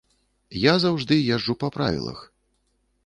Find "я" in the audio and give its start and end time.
0.61-0.73